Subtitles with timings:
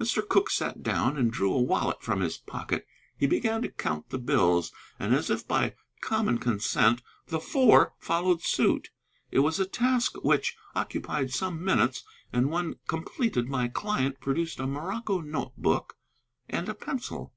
[0.00, 0.26] Mr.
[0.26, 2.86] Cooke sat down and drew a wallet from his pocket.
[3.18, 8.40] He began to count the bills, and, as if by common consent, the Four followed
[8.40, 8.88] suit.
[9.30, 12.02] It was a task which occupied some minutes,
[12.32, 15.98] and when completed my client produced a morocco note book
[16.48, 17.34] and a pencil.